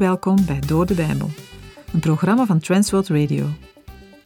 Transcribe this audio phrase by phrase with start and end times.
[0.00, 1.30] Welkom bij Door de Bijbel,
[1.92, 3.46] een programma van Transworld Radio.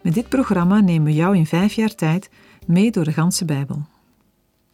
[0.02, 2.30] Met dit programma nemen we jou in vijf jaar tijd
[2.66, 3.82] mee door de ganse Bijbel.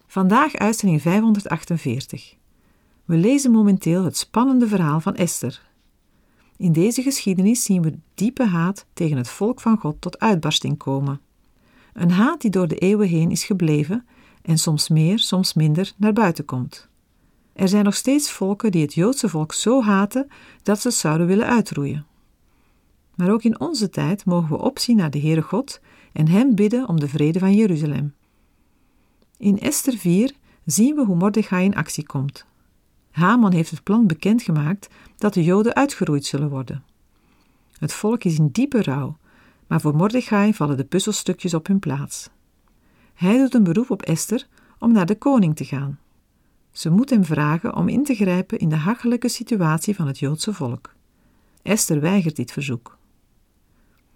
[0.06, 2.34] Vandaag uitzending 548.
[3.04, 5.62] We lezen momenteel het spannende verhaal van Esther.
[6.56, 11.20] In deze geschiedenis zien we diepe haat tegen het volk van God tot uitbarsting komen.
[11.92, 14.06] Een haat die door de eeuwen heen is gebleven
[14.42, 16.89] en soms meer, soms minder naar buiten komt.
[17.60, 20.28] Er zijn nog steeds volken die het Joodse volk zo haten
[20.62, 22.06] dat ze het zouden willen uitroeien.
[23.14, 25.80] Maar ook in onze tijd mogen we opzien naar de Heere God
[26.12, 28.14] en Hem bidden om de vrede van Jeruzalem.
[29.36, 30.32] In Esther 4
[30.64, 32.46] zien we hoe Mordechai in actie komt.
[33.10, 36.84] Haman heeft het plan bekendgemaakt dat de Joden uitgeroeid zullen worden.
[37.78, 39.16] Het volk is in diepe rouw,
[39.66, 42.30] maar voor Mordechai vallen de puzzelstukjes op hun plaats.
[43.14, 44.46] Hij doet een beroep op Esther
[44.78, 45.98] om naar de koning te gaan.
[46.72, 50.54] Ze moet hem vragen om in te grijpen in de hachelijke situatie van het Joodse
[50.54, 50.94] volk.
[51.62, 52.98] Esther weigert dit verzoek.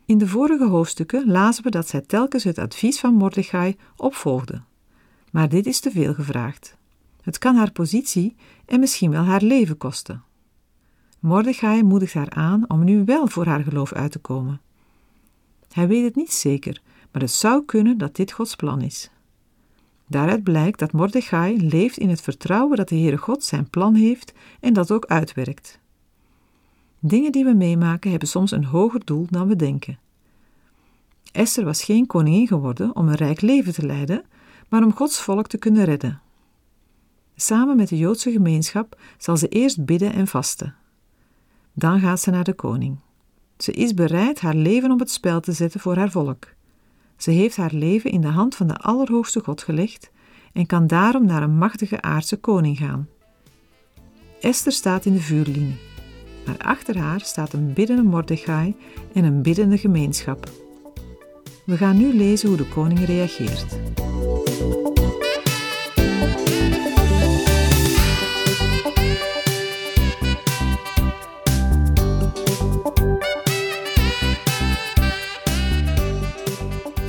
[0.06, 4.62] In de vorige hoofdstukken lazen we dat zij telkens het advies van Mordechai opvolgde.
[5.30, 6.76] Maar dit is te veel gevraagd.
[7.22, 10.22] Het kan haar positie en misschien wel haar leven kosten.
[11.20, 14.60] Mordechai moedigt haar aan om nu wel voor haar geloof uit te komen.
[15.72, 16.82] Hij weet het niet zeker,
[17.12, 19.10] maar het zou kunnen dat dit Gods plan is.
[20.06, 24.32] Daaruit blijkt dat Mordechai leeft in het vertrouwen dat de Heere God zijn plan heeft
[24.60, 25.78] en dat ook uitwerkt.
[26.98, 29.98] Dingen die we meemaken hebben soms een hoger doel dan we denken.
[31.32, 34.24] Esther was geen koningin geworden om een rijk leven te leiden,
[34.68, 36.20] maar om Gods volk te kunnen redden.
[37.36, 40.74] Samen met de Joodse gemeenschap zal ze eerst bidden en vasten.
[41.72, 42.98] Dan gaat ze naar de koning.
[43.58, 46.46] Ze is bereid haar leven op het spel te zetten voor haar volk.
[47.16, 50.10] Ze heeft haar leven in de hand van de Allerhoogste God gelegd
[50.52, 53.08] en kan daarom naar een machtige aardse koning gaan.
[54.40, 55.76] Esther staat in de vuurlinie,
[56.46, 58.76] maar achter haar staat een biddende Mordechai
[59.12, 60.50] en een biddende gemeenschap.
[61.66, 63.66] We gaan nu lezen hoe de koning reageert.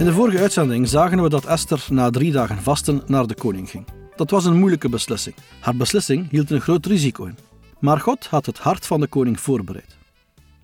[0.05, 3.69] In de vorige uitzending zagen we dat Esther na drie dagen vasten naar de koning
[3.69, 3.88] ging.
[4.16, 5.35] Dat was een moeilijke beslissing.
[5.59, 7.38] Haar beslissing hield een groot risico in.
[7.79, 9.97] Maar God had het hart van de koning voorbereid.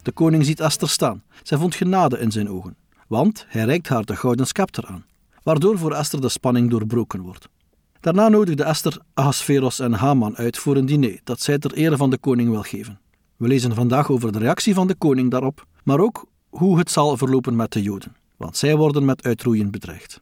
[0.01, 1.23] De koning ziet Esther staan.
[1.43, 2.75] Zij vond genade in zijn ogen,
[3.07, 5.05] want hij reikt haar de gouden scepter aan,
[5.43, 7.49] waardoor voor Esther de spanning doorbroken wordt.
[7.99, 12.09] Daarna nodigde Esther Ahasveros en Haman uit voor een diner dat zij ter ere van
[12.09, 12.99] de koning wil geven.
[13.37, 17.17] We lezen vandaag over de reactie van de koning daarop, maar ook hoe het zal
[17.17, 20.21] verlopen met de Joden want zij worden met uitroeien bedreigd.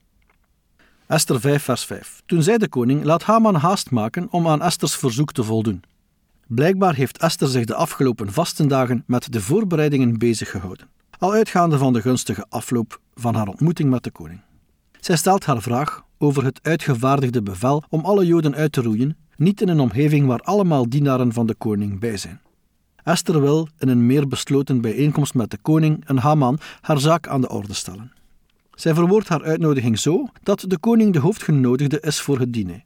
[1.07, 2.21] Esther 5, vers 5.
[2.25, 5.83] Toen zei de koning: Laat Haman haast maken om aan Esters verzoek te voldoen.
[6.47, 11.93] Blijkbaar heeft Esther zich de afgelopen vastendagen met de voorbereidingen bezig gehouden, al uitgaande van
[11.93, 14.41] de gunstige afloop van haar ontmoeting met de koning.
[14.99, 19.61] Zij stelt haar vraag over het uitgevaardigde bevel om alle Joden uit te roeien, niet
[19.61, 22.41] in een omgeving waar allemaal dienaren van de koning bij zijn.
[23.03, 27.41] Esther wil in een meer besloten bijeenkomst met de koning en Haman haar zaak aan
[27.41, 28.11] de orde stellen.
[28.73, 32.83] Zij verwoordt haar uitnodiging zo dat de koning de hoofdgenodigde is voor het diner.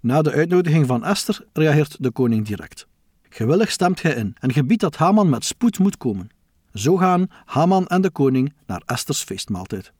[0.00, 2.86] Na de uitnodiging van Esther reageert de koning direct.
[3.28, 6.30] Gewillig stemt hij in en gebiedt dat Haman met spoed moet komen.
[6.74, 9.92] Zo gaan Haman en de koning naar Esters feestmaaltijd.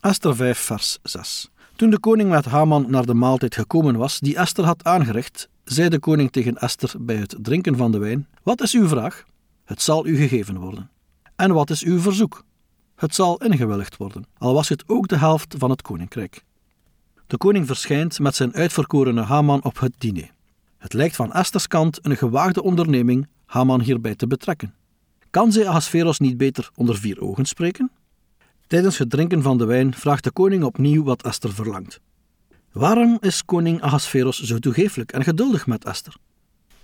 [0.00, 1.50] Esther 5, vers 6.
[1.76, 5.88] Toen de koning met Haman naar de maaltijd gekomen was die Esther had aangericht, zei
[5.88, 9.24] de koning tegen Esther bij het drinken van de wijn: Wat is uw vraag?
[9.64, 10.90] Het zal u gegeven worden.
[11.36, 12.44] En wat is uw verzoek?
[12.94, 16.44] Het zal ingewilligd worden, al was het ook de helft van het koninkrijk.
[17.26, 20.30] De koning verschijnt met zijn uitverkorene Haman op het diner.
[20.78, 24.74] Het lijkt van Esters kant een gewaagde onderneming Haman hierbij te betrekken.
[25.30, 27.90] Kan zij Ahasveros niet beter onder vier ogen spreken?
[28.66, 32.00] Tijdens het drinken van de wijn vraagt de koning opnieuw wat Esther verlangt.
[32.76, 36.16] Waarom is koning Ahasveros zo toegeeflijk en geduldig met Esther?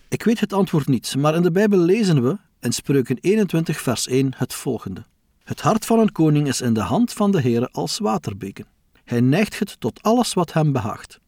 [0.09, 4.07] Ik weet het antwoord niet, maar in de Bijbel lezen we in Spreuken 21 vers
[4.07, 5.05] 1 het volgende.
[5.45, 8.67] Het hart van een koning is in de hand van de Heere als waterbeken.
[9.05, 11.21] Hij neigt het tot alles wat hem behaagt.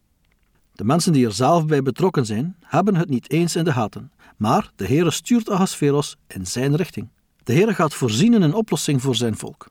[0.72, 4.12] De mensen die er zelf bij betrokken zijn, hebben het niet eens in de gaten,
[4.36, 7.08] maar de Heere stuurt Ahasveros in zijn richting.
[7.42, 9.66] De Heere gaat voorzien in een oplossing voor zijn volk.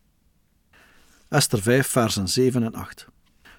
[1.30, 3.08] Esther 5 versen 7 en 8.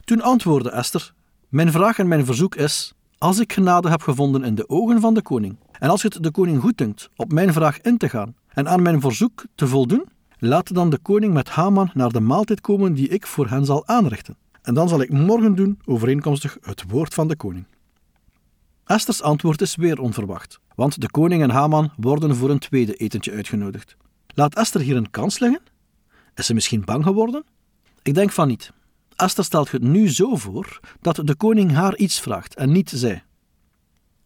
[0.05, 1.15] Toen antwoordde Esther,
[1.55, 5.15] mijn vraag en mijn verzoek is: als ik genade heb gevonden in de ogen van
[5.15, 8.69] de koning, en als het de koning goeddunkt op mijn vraag in te gaan en
[8.69, 10.05] aan mijn verzoek te voldoen,
[10.39, 13.87] laat dan de koning met Haman naar de maaltijd komen die ik voor hen zal
[13.87, 14.37] aanrichten.
[14.63, 17.65] En dan zal ik morgen doen overeenkomstig het woord van de koning.
[18.85, 23.33] Esther's antwoord is weer onverwacht, want de koning en Haman worden voor een tweede etentje
[23.33, 23.97] uitgenodigd.
[24.27, 25.61] Laat Esther hier een kans liggen?
[26.35, 27.45] Is ze misschien bang geworden?
[28.03, 28.73] Ik denk van niet.
[29.17, 33.25] Esther stelt het nu zo voor dat de koning haar iets vraagt en niet zij.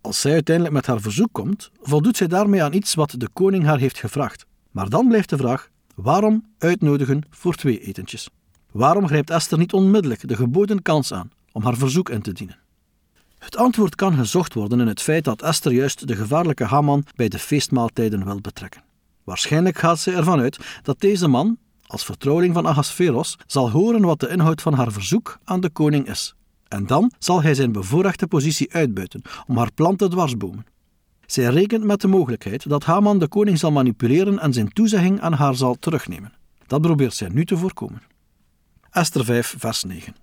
[0.01, 3.65] Als zij uiteindelijk met haar verzoek komt, voldoet zij daarmee aan iets wat de koning
[3.65, 4.47] haar heeft gevraagd.
[4.71, 8.29] Maar dan blijft de vraag: waarom uitnodigen voor twee etentjes?
[8.73, 12.59] Waarom grijpt Esther niet onmiddellijk de geboden kans aan om haar verzoek in te dienen?
[13.39, 17.29] Het antwoord kan gezocht worden in het feit dat Esther juist de gevaarlijke Haman bij
[17.29, 18.83] de feestmaaltijden wil betrekken.
[19.25, 21.59] Waarschijnlijk gaat ze ervan uit dat deze man,
[21.89, 26.09] als vertrouweling van Ahasveros, zal horen wat de inhoud van haar verzoek aan de koning
[26.09, 26.35] is.
[26.69, 30.67] En dan zal hij zijn bevoorrechte positie uitbuiten om haar plan te dwarsbomen.
[31.27, 35.33] Zij rekent met de mogelijkheid dat Haman de koning zal manipuleren en zijn toezegging aan
[35.33, 36.33] haar zal terugnemen.
[36.67, 38.03] Dat probeert zij nu te voorkomen.
[38.91, 40.15] Esther 5, vers 9.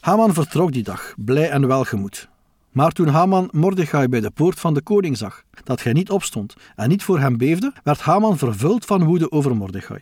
[0.00, 2.28] Haman vertrok die dag, blij en welgemoed.
[2.70, 6.54] Maar toen Haman Mordechai bij de poort van de koning zag dat hij niet opstond
[6.76, 10.00] en niet voor hem beefde, werd Haman vervuld van woede over Mordechai.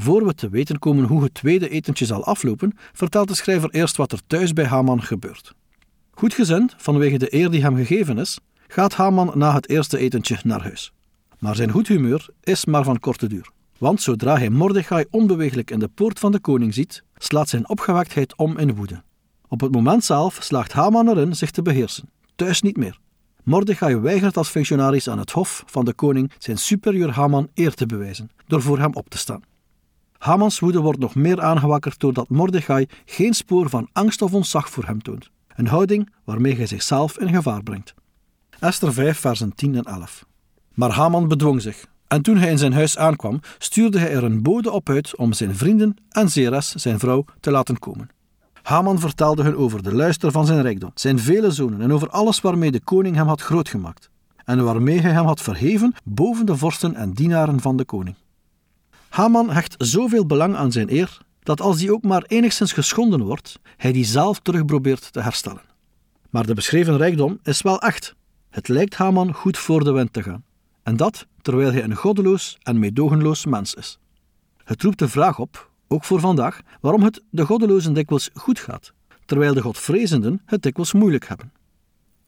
[0.00, 3.96] Voor we te weten komen hoe het tweede etentje zal aflopen, vertelt de schrijver eerst
[3.96, 5.54] wat er thuis bij Haman gebeurt.
[6.10, 10.62] Goedgezind, vanwege de eer die hem gegeven is, gaat Haman na het eerste etentje naar
[10.62, 10.92] huis.
[11.38, 13.50] Maar zijn goed humeur is maar van korte duur.
[13.78, 18.36] Want zodra hij Mordechai onbeweeglijk in de poort van de koning ziet, slaat zijn opgewektheid
[18.36, 19.02] om in woede.
[19.48, 22.10] Op het moment zelf slaagt Haman erin zich te beheersen.
[22.36, 22.98] Thuis niet meer.
[23.42, 27.86] Mordechai weigert als functionaris aan het hof van de koning zijn superieur Haman eer te
[27.86, 29.42] bewijzen, door voor hem op te staan.
[30.18, 34.84] Hamans woede wordt nog meer aangewakkerd doordat Mordechai geen spoor van angst of ontzag voor
[34.84, 35.30] hem toont.
[35.56, 37.94] Een houding waarmee hij zichzelf in gevaar brengt.
[38.58, 40.24] Esther 5, versen 10 en 11.
[40.74, 44.42] Maar Haman bedwong zich, en toen hij in zijn huis aankwam, stuurde hij er een
[44.42, 48.08] bode op uit om zijn vrienden en Zeres, zijn vrouw, te laten komen.
[48.62, 52.40] Haman vertelde hun over de luister van zijn rijkdom, zijn vele zonen en over alles
[52.40, 54.10] waarmee de koning hem had grootgemaakt
[54.44, 58.16] en waarmee hij hem had verheven boven de vorsten en dienaren van de koning.
[59.18, 63.58] Haman hecht zoveel belang aan zijn eer dat als die ook maar enigszins geschonden wordt,
[63.76, 65.62] hij die zelf terug probeert te herstellen.
[66.30, 68.14] Maar de beschreven rijkdom is wel echt.
[68.50, 70.44] Het lijkt Haman goed voor de wind te gaan.
[70.82, 73.98] En dat terwijl hij een goddeloos en meedogenloos mens is.
[74.64, 78.92] Het roept de vraag op, ook voor vandaag, waarom het de goddelozen dikwijls goed gaat,
[79.24, 81.52] terwijl de godvrezenden het dikwijls moeilijk hebben.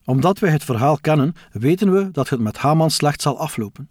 [0.04, 3.88] Omdat wij het verhaal kennen, weten we dat het met Haman slecht zal aflopen.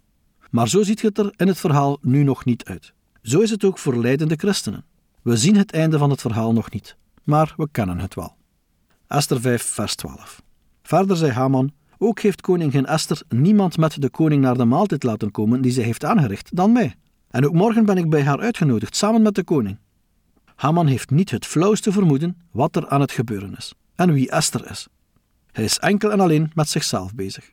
[0.50, 2.92] Maar zo ziet het er in het verhaal nu nog niet uit.
[3.22, 4.84] Zo is het ook voor leidende christenen.
[5.22, 8.36] We zien het einde van het verhaal nog niet, maar we kennen het wel.
[9.06, 10.42] Esther 5, vers 12.
[10.82, 15.30] Verder zei Haman: Ook heeft koningin Esther niemand met de koning naar de maaltijd laten
[15.30, 16.94] komen die zij heeft aangericht dan mij.
[17.30, 19.78] En ook morgen ben ik bij haar uitgenodigd, samen met de koning.
[20.54, 24.70] Haman heeft niet het flauwste vermoeden wat er aan het gebeuren is en wie Esther
[24.70, 24.88] is.
[25.52, 27.52] Hij is enkel en alleen met zichzelf bezig.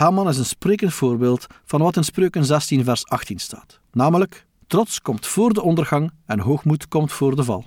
[0.00, 3.80] Haman is een sprekend voorbeeld van wat in Spreuken 16, vers 18 staat.
[3.92, 7.64] Namelijk, trots komt voor de ondergang en hoogmoed komt voor de val.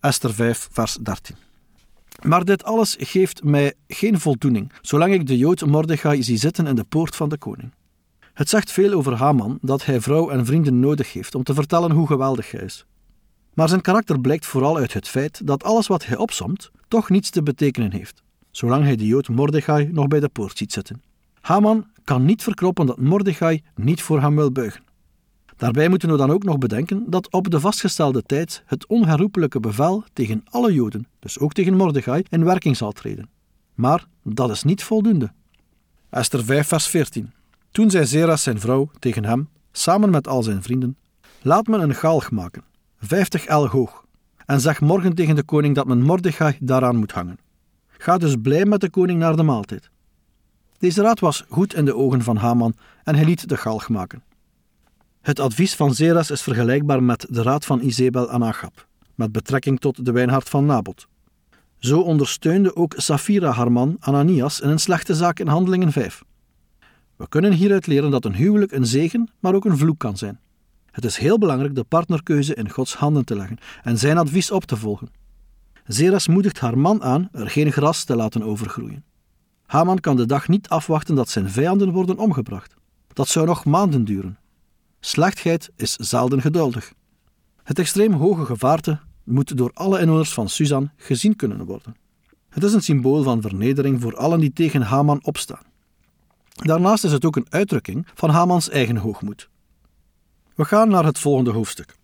[0.00, 1.36] Esther 5, vers 13.
[2.22, 6.74] Maar dit alles geeft mij geen voldoening, zolang ik de Jood Mordechai zie zitten in
[6.74, 7.72] de poort van de koning.
[8.34, 11.90] Het zegt veel over Haman dat hij vrouw en vrienden nodig heeft om te vertellen
[11.90, 12.86] hoe geweldig hij is.
[13.54, 17.30] Maar zijn karakter blijkt vooral uit het feit dat alles wat hij opsomt toch niets
[17.30, 21.12] te betekenen heeft, zolang hij de Jood Mordechai nog bij de poort ziet zitten.
[21.44, 24.82] Haman kan niet verkroppen dat Mordechai niet voor hem wil buigen.
[25.56, 30.04] Daarbij moeten we dan ook nog bedenken dat op de vastgestelde tijd het onherroepelijke bevel
[30.12, 33.28] tegen alle Joden, dus ook tegen Mordechai, in werking zal treden.
[33.74, 35.32] Maar dat is niet voldoende.
[36.10, 37.32] Esther 5, vers 14.
[37.70, 40.96] Toen zei Zeras zijn vrouw tegen hem, samen met al zijn vrienden:
[41.42, 42.64] Laat men een galg maken,
[42.98, 44.04] vijftig el hoog,
[44.46, 47.38] en zeg morgen tegen de koning dat men Mordechai daaraan moet hangen.
[47.88, 49.92] Ga dus blij met de koning naar de maaltijd.
[50.84, 52.74] Deze raad was goed in de ogen van Haman
[53.04, 54.22] en hij liet de galg maken.
[55.20, 59.80] Het advies van Zeras is vergelijkbaar met de raad van Izebel aan Achab, met betrekking
[59.80, 61.06] tot de wijnhart van Nabot.
[61.78, 66.22] Zo ondersteunde ook Safira haar man Ananias in een slechte zaak in Handelingen 5.
[67.16, 70.40] We kunnen hieruit leren dat een huwelijk een zegen, maar ook een vloek kan zijn.
[70.90, 74.64] Het is heel belangrijk de partnerkeuze in Gods handen te leggen en zijn advies op
[74.64, 75.08] te volgen.
[75.86, 79.04] Zeras moedigt haar man aan er geen gras te laten overgroeien.
[79.66, 82.74] Haman kan de dag niet afwachten dat zijn vijanden worden omgebracht.
[83.12, 84.38] Dat zou nog maanden duren.
[85.00, 86.92] Slechtheid is zelden geduldig.
[87.62, 91.96] Het extreem hoge gevaarte moet door alle inwoners van Susan gezien kunnen worden.
[92.48, 95.62] Het is een symbool van vernedering voor allen die tegen Haman opstaan.
[96.54, 99.48] Daarnaast is het ook een uitdrukking van Hamans eigen hoogmoed.
[100.54, 101.96] We gaan naar het volgende hoofdstuk.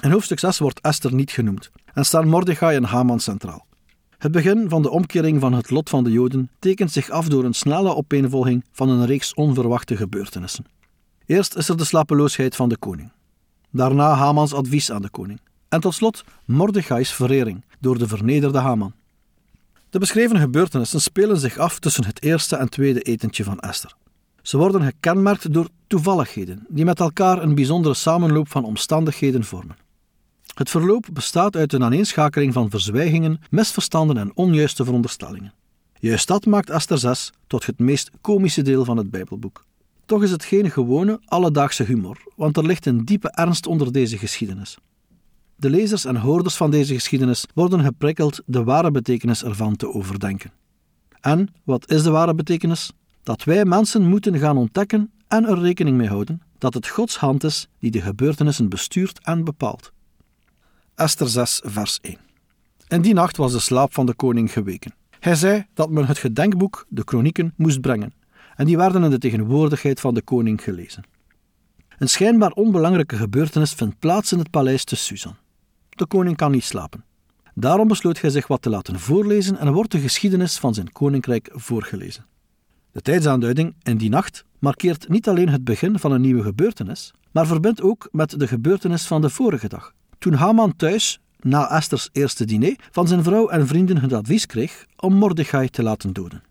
[0.00, 3.66] In hoofdstuk 6 wordt Esther niet genoemd en staan Mordechai en Haman centraal.
[4.22, 7.44] Het begin van de omkering van het lot van de Joden tekent zich af door
[7.44, 10.64] een snelle opeenvolging van een reeks onverwachte gebeurtenissen.
[11.26, 13.12] Eerst is er de slapeloosheid van de koning.
[13.70, 15.40] Daarna Hamans advies aan de koning.
[15.68, 18.92] En tot slot Mordechai's verering door de vernederde Haman.
[19.90, 23.94] De beschreven gebeurtenissen spelen zich af tussen het eerste en tweede etentje van Esther.
[24.42, 29.76] Ze worden gekenmerkt door toevalligheden die met elkaar een bijzondere samenloop van omstandigheden vormen.
[30.54, 35.52] Het verloop bestaat uit een aaneenschakeling van verzwijgingen, misverstanden en onjuiste veronderstellingen.
[35.98, 39.64] Juist dat maakt Esther 6 tot het meest komische deel van het Bijbelboek.
[40.06, 44.18] Toch is het geen gewone, alledaagse humor, want er ligt een diepe ernst onder deze
[44.18, 44.76] geschiedenis.
[45.56, 50.52] De lezers en hoorders van deze geschiedenis worden geprikkeld de ware betekenis ervan te overdenken.
[51.20, 52.92] En wat is de ware betekenis?
[53.22, 57.44] Dat wij mensen moeten gaan ontdekken en er rekening mee houden dat het Gods hand
[57.44, 59.92] is die de gebeurtenissen bestuurt en bepaalt.
[61.02, 62.16] Esther 6, vers 1.
[62.88, 64.94] In die nacht was de slaap van de koning geweken.
[65.18, 68.14] Hij zei dat men het gedenkboek, de kronieken, moest brengen,
[68.56, 71.04] en die werden in de tegenwoordigheid van de koning gelezen.
[71.98, 75.36] Een schijnbaar onbelangrijke gebeurtenis vindt plaats in het paleis te Susan.
[75.88, 77.04] De koning kan niet slapen.
[77.54, 81.50] Daarom besloot hij zich wat te laten voorlezen en wordt de geschiedenis van zijn koninkrijk
[81.52, 82.26] voorgelezen.
[82.92, 87.46] De tijdsaanduiding in die nacht markeert niet alleen het begin van een nieuwe gebeurtenis, maar
[87.46, 92.44] verbindt ook met de gebeurtenis van de vorige dag, toen Haman thuis, na Esther's eerste
[92.44, 96.42] diner, van zijn vrouw en vrienden het advies kreeg om Mordechai te laten doden.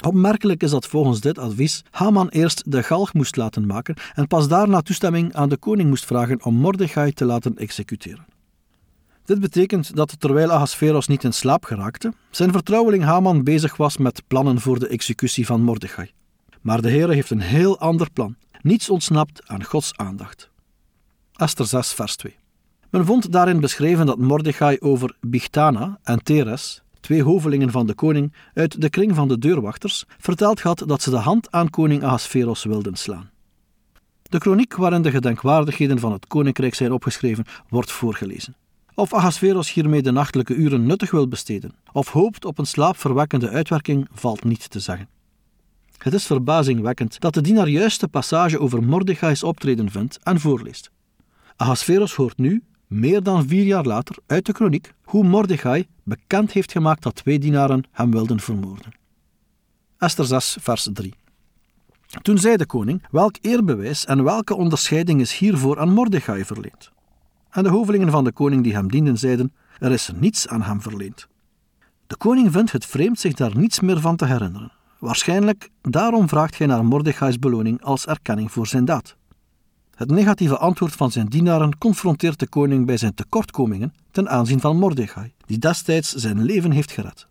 [0.00, 4.48] Opmerkelijk is dat volgens dit advies Haman eerst de galg moest laten maken en pas
[4.48, 8.26] daarna toestemming aan de koning moest vragen om Mordechai te laten executeren.
[9.24, 14.22] Dit betekent dat terwijl Ahasveros niet in slaap geraakte, zijn vertrouweling Haman bezig was met
[14.26, 16.10] plannen voor de executie van Mordechai.
[16.60, 18.36] Maar de Heer heeft een heel ander plan.
[18.62, 20.50] Niets ontsnapt aan Gods aandacht.
[21.36, 22.36] Esther 6, vers 2.
[22.90, 28.32] Men vond daarin beschreven dat Mordechai over Bigtana en Teres, twee hovelingen van de koning
[28.54, 32.64] uit de kring van de deurwachters, verteld had dat ze de hand aan koning Ahasveros
[32.64, 33.30] wilden slaan.
[34.22, 38.56] De kroniek waarin de gedenkwaardigheden van het koninkrijk zijn opgeschreven, wordt voorgelezen.
[38.94, 44.08] Of Ahasveros hiermee de nachtelijke uren nuttig wil besteden, of hoopt op een slaapverwekkende uitwerking,
[44.12, 45.08] valt niet te zeggen.
[45.98, 50.90] Het is verbazingwekkend dat de dienaar juist de passage over Mordechai's optreden vindt en voorleest.
[51.56, 56.72] Ahasveros hoort nu, meer dan vier jaar later, uit de kroniek hoe Mordechai bekend heeft
[56.72, 58.92] gemaakt dat twee dienaren hem wilden vermoorden.
[59.98, 61.14] Esther 6, vers 3.
[62.22, 66.90] Toen zei de koning: Welk eerbewijs en welke onderscheiding is hiervoor aan Mordechai verleend?
[67.50, 70.82] En de hovelingen van de koning die hem dienden zeiden: Er is niets aan hem
[70.82, 71.28] verleend.
[72.06, 74.72] De koning vindt het vreemd zich daar niets meer van te herinneren.
[74.98, 79.15] Waarschijnlijk daarom vraagt hij naar Mordechai's beloning als erkenning voor zijn daad.
[79.96, 84.78] Het negatieve antwoord van zijn dienaren confronteert de koning bij zijn tekortkomingen ten aanzien van
[84.78, 87.26] Mordechai, die destijds zijn leven heeft gered.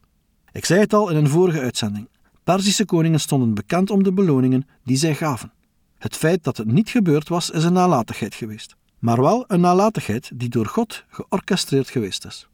[0.51, 2.09] Ik zei het al in een vorige uitzending:
[2.43, 5.51] Perzische koningen stonden bekend om de beloningen die zij gaven.
[5.97, 10.31] Het feit dat het niet gebeurd was, is een nalatigheid geweest, maar wel een nalatigheid
[10.33, 12.47] die door God georchestreerd geweest is.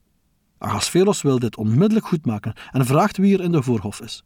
[0.58, 4.24] Ahasveros wil dit onmiddellijk goedmaken en vraagt wie er in de voorhof is.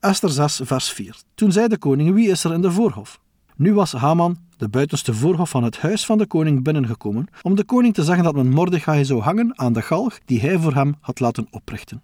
[0.00, 1.16] Esther 6, vers 4.
[1.34, 3.20] Toen zei de koning: Wie is er in de voorhof?
[3.56, 7.64] Nu was Haman, de buitenste voorhof van het huis van de koning, binnengekomen om de
[7.64, 10.94] koning te zeggen dat men Mordechai zou hangen aan de galg die hij voor hem
[11.00, 12.02] had laten oprichten.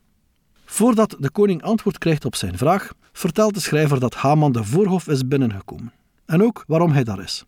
[0.65, 5.09] Voordat de koning antwoord krijgt op zijn vraag, vertelt de schrijver dat Haman de voorhof
[5.09, 5.93] is binnengekomen
[6.27, 7.45] en ook waarom hij daar is.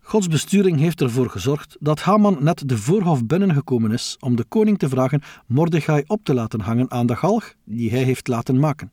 [0.00, 4.78] Gods besturing heeft ervoor gezorgd dat Haman net de voorhof binnengekomen is om de koning
[4.78, 8.92] te vragen Mordechai op te laten hangen aan de galg die hij heeft laten maken.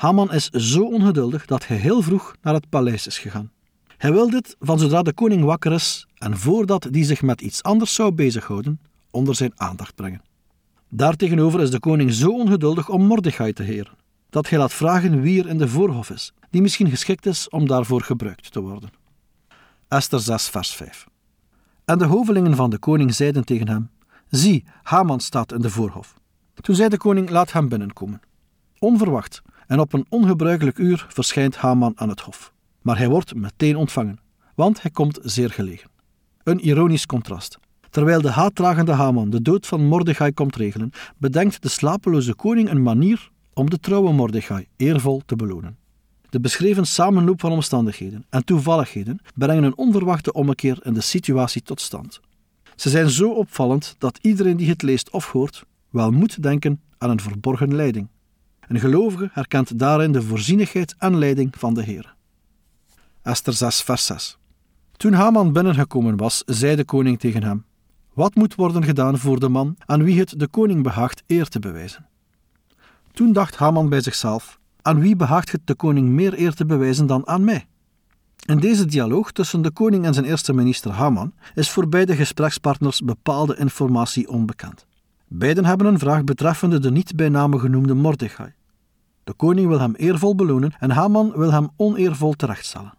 [0.00, 3.50] Haman is zo ongeduldig dat hij heel vroeg naar het paleis is gegaan.
[3.96, 7.62] Hij wil dit van zodra de koning wakker is en voordat die zich met iets
[7.62, 8.80] anders zou bezighouden,
[9.10, 10.22] onder zijn aandacht brengen.
[10.88, 13.92] Daartegenover is de koning zo ongeduldig om Mordechai te heren,
[14.30, 17.66] dat hij laat vragen wie er in de voorhof is, die misschien geschikt is om
[17.66, 18.90] daarvoor gebruikt te worden.
[19.88, 21.06] Esther 6, vers 5.
[21.84, 23.90] En de hovelingen van de koning zeiden tegen hem:
[24.28, 26.14] Zie, Haman staat in de voorhof.
[26.54, 28.20] Toen zei de koning: Laat hem binnenkomen.
[28.78, 32.52] Onverwacht en op een ongebruikelijk uur verschijnt Haman aan het hof.
[32.82, 34.20] Maar hij wordt meteen ontvangen,
[34.54, 35.90] want hij komt zeer gelegen.
[36.42, 37.58] Een ironisch contrast.
[37.90, 42.82] Terwijl de haatdragende Haman de dood van Mordechai komt regelen, bedenkt de slapeloze koning een
[42.82, 45.76] manier om de trouwe Mordechai eervol te belonen.
[46.30, 51.80] De beschreven samenloop van omstandigheden en toevalligheden brengen een onverwachte ommekeer in de situatie tot
[51.80, 52.20] stand.
[52.76, 57.10] Ze zijn zo opvallend dat iedereen die het leest of hoort wel moet denken aan
[57.10, 58.08] een verborgen leiding.
[58.70, 62.14] Een gelovige herkent daarin de voorzienigheid en leiding van de Heer.
[63.22, 64.38] Esther 6, vers 6.
[64.96, 67.64] Toen Haman binnengekomen was, zei de koning tegen hem:
[68.14, 71.58] wat moet worden gedaan voor de man aan wie het de koning behaagt eer te
[71.58, 72.06] bewijzen.
[73.12, 77.06] Toen dacht Haman bij zichzelf: Aan wie behaagt het de koning meer eer te bewijzen
[77.06, 77.66] dan aan mij?
[78.46, 83.00] In deze dialoog tussen de koning en zijn eerste minister Haman is voor beide gesprekspartners
[83.00, 84.86] bepaalde informatie onbekend.
[85.28, 88.58] Beiden hebben een vraag betreffende de niet bij name genoemde Mordechai.
[89.24, 92.92] De koning wil hem eervol belonen en Haman wil hem oneervol terechtstellen.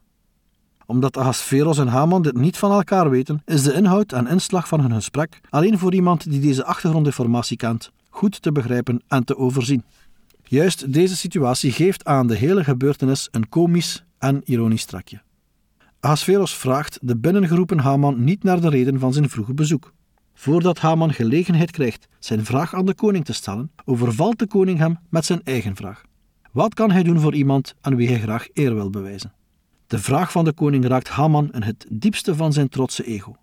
[0.86, 4.82] Omdat Ahasveros en Haman dit niet van elkaar weten, is de inhoud en inslag van
[4.82, 9.84] hun gesprek alleen voor iemand die deze achtergrondinformatie kent goed te begrijpen en te overzien.
[10.44, 15.22] Juist deze situatie geeft aan de hele gebeurtenis een komisch en ironisch trekje.
[16.00, 19.94] Ahasveros vraagt de binnengeroepen Haman niet naar de reden van zijn vroege bezoek.
[20.34, 25.00] Voordat Haman gelegenheid krijgt zijn vraag aan de koning te stellen, overvalt de koning hem
[25.10, 26.02] met zijn eigen vraag.
[26.52, 29.34] Wat kan hij doen voor iemand aan wie hij graag eer wil bewijzen?
[29.88, 33.36] De vraag van de koning raakt Haman in het diepste van zijn trotse ego.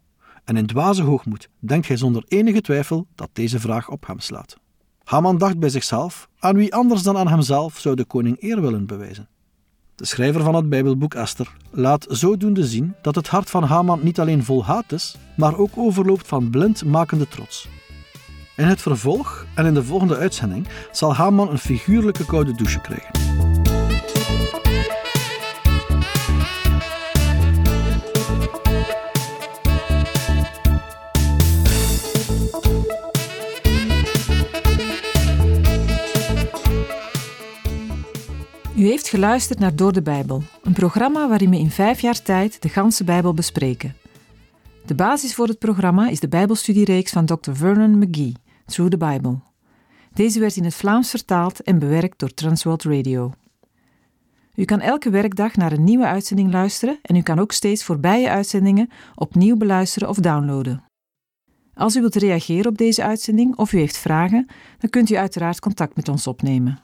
[0.44, 4.56] En in dwaze hoogmoed denkt hij zonder enige twijfel dat deze vraag op hem slaat.
[5.04, 8.86] Haman dacht bij zichzelf: aan wie anders dan aan hemzelf zou de koning eer willen
[8.86, 9.28] bewijzen?
[9.94, 14.20] De schrijver van het Bijbelboek Esther laat zodoende zien dat het hart van Haman niet
[14.20, 17.68] alleen vol haat is, maar ook overloopt van blindmakende trots.
[18.58, 23.10] In het vervolg en in de volgende uitzending zal Haman een figuurlijke koude douche krijgen.
[38.76, 42.62] U heeft geluisterd naar Door de Bijbel, een programma waarin we in vijf jaar tijd
[42.62, 43.96] de ganse Bijbel bespreken.
[44.86, 47.52] De basis voor het programma is de Bijbelstudiereeks van Dr.
[47.52, 48.34] Vernon McGee,
[48.68, 49.38] Through the Bible.
[50.12, 53.32] Deze werd in het Vlaams vertaald en bewerkt door Transworld Radio.
[54.54, 58.30] U kan elke werkdag naar een nieuwe uitzending luisteren en u kan ook steeds voorbije
[58.30, 60.84] uitzendingen opnieuw beluisteren of downloaden.
[61.74, 64.46] Als u wilt reageren op deze uitzending of u heeft vragen,
[64.78, 66.82] dan kunt u uiteraard contact met ons opnemen.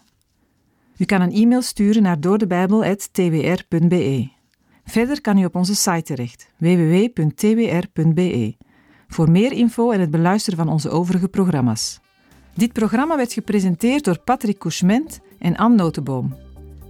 [0.97, 4.29] U kan een e-mail sturen naar doordebijbel.twr.be.
[4.85, 8.57] Verder kan u op onze site terecht, www.twr.be,
[9.15, 12.01] voor meer info en het beluisteren van onze overige programma's.
[12.55, 16.37] Dit programma werd gepresenteerd door Patrick Couchement en Anne Notenboom.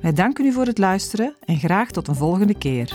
[0.01, 2.95] Wij danken u voor het luisteren en graag tot een volgende keer.